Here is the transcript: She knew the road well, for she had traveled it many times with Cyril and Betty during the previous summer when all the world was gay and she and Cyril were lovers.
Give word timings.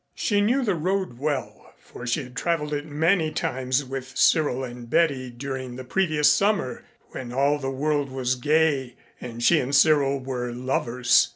She 0.15 0.41
knew 0.41 0.63
the 0.63 0.73
road 0.73 1.19
well, 1.19 1.75
for 1.77 2.07
she 2.07 2.23
had 2.23 2.35
traveled 2.35 2.73
it 2.73 2.87
many 2.87 3.29
times 3.29 3.85
with 3.85 4.17
Cyril 4.17 4.63
and 4.63 4.89
Betty 4.89 5.29
during 5.29 5.75
the 5.75 5.83
previous 5.83 6.27
summer 6.33 6.83
when 7.11 7.31
all 7.31 7.59
the 7.59 7.69
world 7.69 8.09
was 8.09 8.33
gay 8.33 8.95
and 9.21 9.43
she 9.43 9.59
and 9.59 9.75
Cyril 9.75 10.19
were 10.19 10.51
lovers. 10.53 11.27